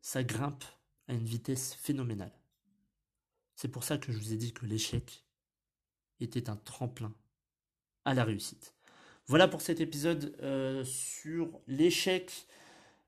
ça 0.00 0.22
grimpe 0.22 0.62
à 1.08 1.14
une 1.14 1.24
vitesse 1.24 1.74
phénoménale. 1.74 2.30
C'est 3.56 3.66
pour 3.66 3.82
ça 3.82 3.98
que 3.98 4.12
je 4.12 4.18
vous 4.18 4.32
ai 4.32 4.36
dit 4.36 4.52
que 4.52 4.64
l'échec, 4.64 5.24
était 6.20 6.48
un 6.48 6.56
tremplin 6.56 7.12
à 8.04 8.14
la 8.14 8.22
réussite. 8.22 8.76
Voilà 9.26 9.48
pour 9.48 9.60
cet 9.60 9.80
épisode 9.80 10.36
euh, 10.40 10.84
sur 10.84 11.50
l'échec 11.66 12.46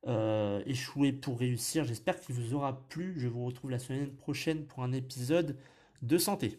euh, 0.09 0.65
échoué 0.67 1.13
pour 1.13 1.39
réussir. 1.39 1.85
J'espère 1.85 2.19
qu'il 2.19 2.35
vous 2.35 2.55
aura 2.55 2.89
plu. 2.89 3.15
Je 3.21 3.29
vous 3.29 3.45
retrouve 3.45 3.71
la 3.71 3.79
semaine 3.79 4.13
prochaine 4.17 4.67
pour 4.67 4.83
un 4.83 4.91
épisode 4.91 5.57
de 6.03 6.19
santé. 6.19 6.59